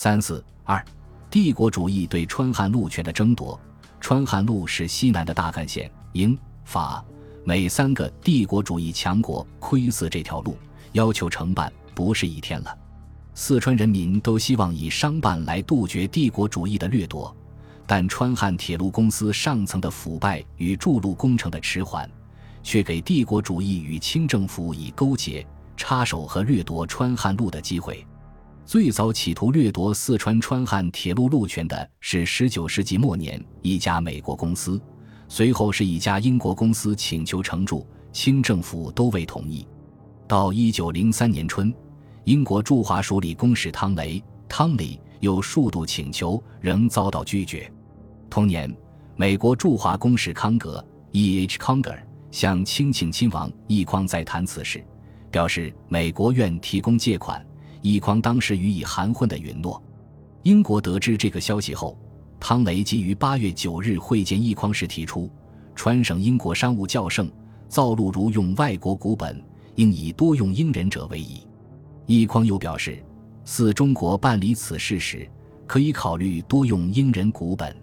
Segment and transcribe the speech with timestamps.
[0.00, 0.80] 三四二，
[1.28, 3.60] 帝国主义对川汉路权的争夺。
[4.00, 7.04] 川汉路是西南的大干线，英、法、
[7.42, 10.56] 美三个帝国主义强国窥伺这条路，
[10.92, 12.78] 要求承办不是一天了。
[13.34, 17.36] 四川人民都希望以商办来杜绝帝国主义的掠夺，
[17.84, 22.08] 但川汉铁路公司上层的腐败与筑路工程的迟缓，
[22.62, 25.44] 却给帝国主义与清政府以勾结、
[25.76, 28.06] 插手和掠夺川汉路的机会。
[28.68, 34.78] 最早企图掠夺四川川汉铁路路权的是19世纪末年一家美国公司，
[35.26, 39.66] 随后是一家英国公司请求承住，清政府都未同意。
[40.26, 41.74] 到1903年春，
[42.24, 47.72] 英国驻华署理公使汤雷汤里又数度请求，仍遭到拒绝。
[48.28, 48.70] 同年，
[49.16, 51.58] 美国驻华公使康格 （E.H.
[51.58, 51.98] Conger）
[52.30, 54.84] 向清庆亲王奕匡再谈此事，
[55.30, 57.42] 表示美国愿提供借款。
[57.82, 59.82] 奕匡当时予以含混的允诺。
[60.42, 61.98] 英国得知这个消息后，
[62.40, 65.30] 汤雷即于八月九日会见奕匡时提出，
[65.74, 67.30] 川省英国商务较盛，
[67.68, 69.42] 造路如用外国股本，
[69.74, 71.46] 应以多用英人者为宜。
[72.06, 73.02] 奕匡又表示，
[73.44, 75.28] 似中国办理此事时，
[75.66, 77.76] 可以考虑多用英人股本。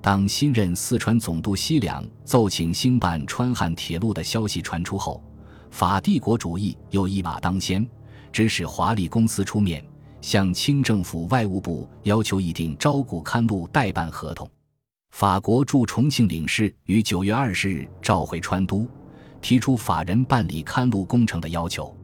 [0.00, 5.22] 当新任四川总督西凉奏请兴办川汉铁路的消息传出后，
[5.70, 7.88] 法帝国主义又一马当先。
[8.32, 9.84] 指使华丽公司出面，
[10.22, 14.50] 向清政府外务部要求议定招股刊录代办合同。
[15.10, 18.88] 法国驻重庆领事于九月二十日召回川都，
[19.42, 21.94] 提出法人办理刊录工程的要求。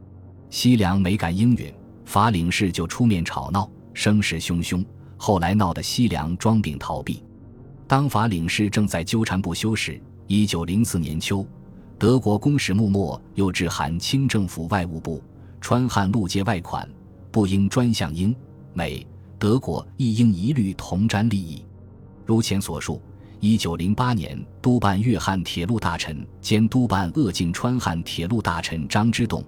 [0.51, 1.73] 西凉没敢应允，
[2.05, 4.85] 法领事就出面吵闹，声势汹汹。
[5.17, 7.23] 后来闹得西凉装病逃避。
[7.87, 11.45] 当法领事正在纠缠不休时，一九零四年秋，
[11.97, 15.21] 德国公使穆默又致函清政府外务部。
[15.61, 16.87] 川汉路借外款，
[17.31, 18.35] 不应专向英、
[18.73, 19.05] 美、
[19.37, 21.63] 德国，亦应一律同沾利益。
[22.25, 23.01] 如前所述，
[23.39, 29.43] 一九零八年，督办粤汉铁路大臣兼督办鄂境川汉铁路大臣张之洞，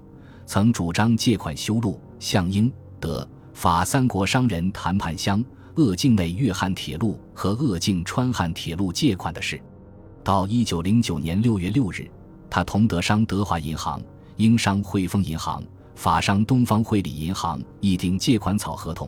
[0.46, 5.44] 曾主张借款修路，向英、德、法三国商人谈判乡
[5.76, 9.60] 鄂境内粤汉铁路和鄂境川汉铁路借款的事。
[10.24, 12.10] 到一九零九年六月六日，
[12.50, 14.02] 他同德商德华银行、
[14.38, 15.64] 英商汇丰银行。
[16.02, 19.08] 法商东方汇理银行议定借款草合同，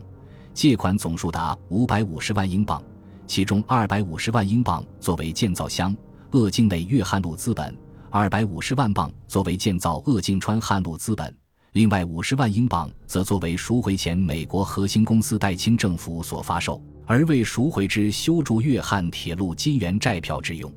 [0.52, 2.80] 借款总数达五百五十万英镑，
[3.26, 5.92] 其中二百五十万英镑作为建造乡
[6.30, 7.76] 鄂境内粤汉路资本，
[8.10, 11.36] 二百五十万镑作为建造鄂境川汉路资本，
[11.72, 20.72] 另外五十万英镑则作为赎回前美国核心公司代清政府所发售而未赎回之修筑粤汉铁路金元债票之用。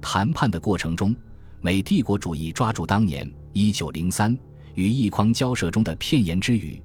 [0.00, 1.12] 谈判的过程中，
[1.60, 4.38] 美帝国主义抓住当年一九零三。
[4.78, 6.80] 与一匡交涉中的片言之语，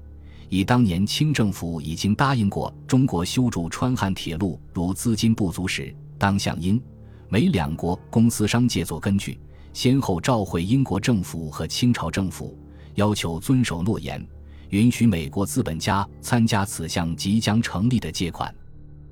[0.48, 6.82] 以当年清政府已经答应过中国修筑川汉铁路，如资金不足时，当向英、
[7.28, 9.38] 美两国公司商借作根据，
[9.72, 12.58] 先后召回英国政府和清朝政府，
[12.96, 14.26] 要求遵守诺言，
[14.70, 18.52] 允许美国资本家参加此项即将成立的借款。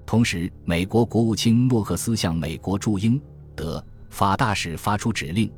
[0.05, 3.23] 同时，美国国务卿诺克斯向美国驻英、
[3.55, 5.49] 德、法大使发出指令。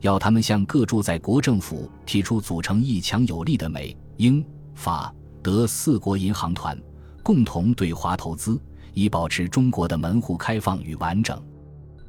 [0.00, 4.44] 要他们向各驻在国政府提出组成一强有力的美、英、
[4.74, 6.78] 法、德四国银行团，
[7.22, 8.60] 共同对华投资，
[8.94, 11.40] 以保持中国的门户开放与完整。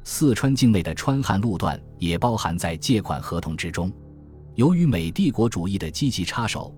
[0.04, 3.92] 四川境内的川汉路段也包含在借款合同之中。
[4.54, 6.74] 由于美帝国主义的积极插手，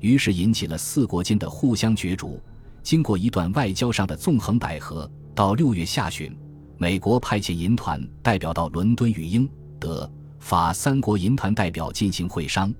[0.00, 2.40] 于是引起了四国间的互相角逐。
[2.82, 6.34] 经过一段外交上的纵横捭阖，到六月下旬，
[6.76, 9.48] 美国派遣银团代表到伦敦与英、
[9.80, 10.10] 德。
[10.48, 12.72] 法三国银团代表进行会商，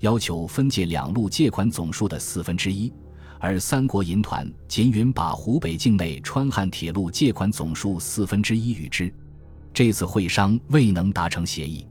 [0.00, 2.92] 要求分借两路借款总数的四分之一，
[3.38, 9.10] 而三国银团仅允把湖北境内川汉铁路借款总数四分之一与之。
[9.72, 11.86] 这次会商未能达成协议。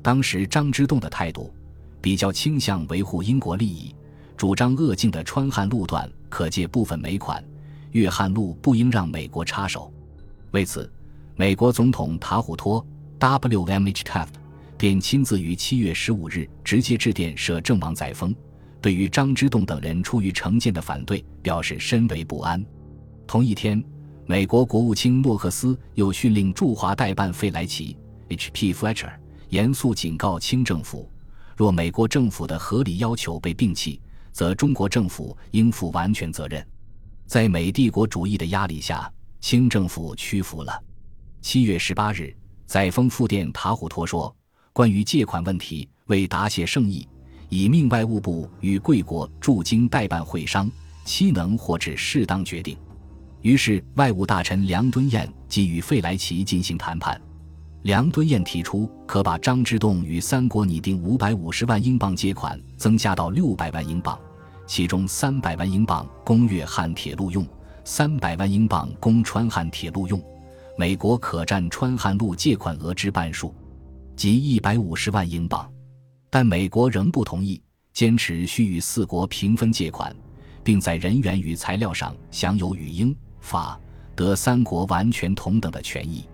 [0.00, 1.52] 当时张之洞的态度
[2.00, 3.94] 比较倾向维护英国利益，
[4.34, 7.44] 主张鄂境的川汉路段可借部分美款，
[7.90, 9.92] 粤汉路不应让美国插手。
[10.52, 10.90] 为此，
[11.36, 12.82] 美国总统塔虎托
[13.18, 13.64] （W.
[13.66, 13.86] M.
[13.86, 14.04] H.
[14.04, 14.39] Taft）。
[14.80, 18.34] 便亲自于七月十五日直接致电摄政王载沣，
[18.80, 22.64] 对于张之洞等人出于成见的反对表示深为不安。
[23.26, 23.84] 同一天，
[24.24, 27.94] 美国国务卿诺克斯又训令驻华代办费莱奇
[28.30, 28.72] （H.P.
[28.72, 29.12] Fletcher）
[29.50, 31.10] 严肃警告清政府：
[31.54, 34.00] 若美国政府的合理要求被摒弃，
[34.32, 36.66] 则中国政府应负完全责任。
[37.26, 39.12] 在美帝国主义的压力下，
[39.42, 40.82] 清政府屈服了。
[41.42, 42.34] 七月十八日，
[42.64, 44.34] 载沣复电塔虎托说。
[44.72, 47.06] 关于借款问题，为答谢圣意，
[47.48, 50.70] 已命外务部与贵国驻京代办会商，
[51.04, 52.76] 期能或至适当决定。
[53.42, 57.20] 于是，外务大臣梁敦彦即与费莱奇进行谈判。
[57.82, 64.16] 梁敦彦提出，可把张之洞与三国拟定五百五十万英镑借款增加到六百万英镑，
[64.66, 67.44] 其中三百万英镑供粤汉铁路用，
[67.82, 70.22] 三百万英镑供川汉铁路用。
[70.76, 73.54] 美国可占川汉路借款额之半数，
[74.20, 75.66] 即一百五十万英镑。
[76.28, 77.58] 但美国仍不同意，
[77.94, 80.14] 坚持需与四国平分借款，
[80.62, 83.80] 并在人员与材料上享有与英、法、
[84.14, 86.26] 德三国完全同等的权益。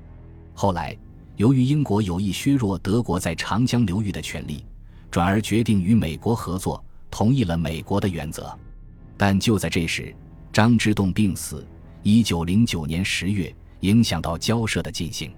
[0.52, 0.96] 后来。
[1.36, 4.64] 由于英国有意削弱德国在长江流域的权利，
[5.10, 8.58] 转而决定与美国合作，同意了美国的原则。
[9.18, 10.16] 但就在这时，
[10.50, 11.66] 张之洞病死。
[12.02, 15.30] 一九零九年十月，影响到交涉的进行。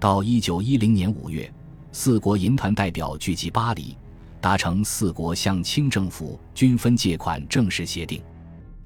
[0.00, 1.48] 到一九一零年五月，
[1.92, 3.96] 四国银团代表聚集巴黎，
[4.40, 8.22] 达成四国向清政府均分借款正式协定。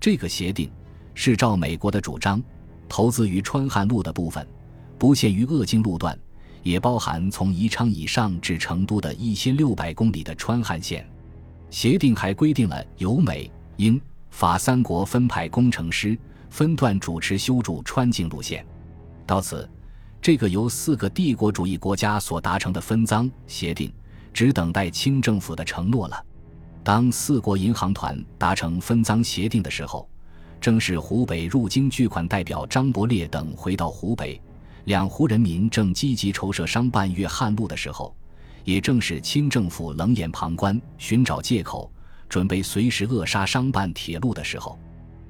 [0.00, 0.70] 这个协定
[1.14, 2.42] 是照美国的主张，
[2.88, 4.46] 投资于川汉路的部分，
[4.98, 6.18] 不限于鄂京路段。
[6.62, 11.04] 也包含从宜昌以上至成都的一千六百公里的川汉线。
[11.70, 14.00] 协定还规定了由美、英、
[14.30, 16.16] 法三国分派工程师，
[16.50, 18.64] 分段主持修筑川境路线。
[19.26, 19.68] 到此，
[20.22, 23.92] 这个由四个帝国主义国家所达成的分赃协定，
[24.32, 26.24] 只等待清政府的承诺了。
[26.84, 30.08] 当四国银行团达成分赃协定的时候，
[30.60, 34.40] 正是湖北入京巨款代表张伯烈等回到湖北。
[34.84, 38.14] 两湖人民正积极筹设商办粤汉路的时候，
[38.62, 41.90] 也正是清政府冷眼旁观、寻找借口，
[42.28, 44.78] 准备随时扼杀商办铁路的时候。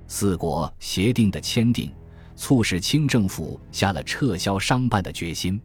[0.07, 1.91] 四国协定的签订，
[2.37, 5.61] 促使清政府下了撤销商办的决心。